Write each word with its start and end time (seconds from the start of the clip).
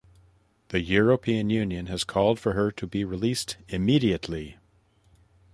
The 0.69 0.79
European 0.81 1.51
Union 1.51 1.85
has 1.85 2.03
called 2.03 2.39
for 2.39 2.53
her 2.53 2.71
to 2.71 2.87
be 2.87 3.05
released 3.05 3.57
immediately. 3.67 4.57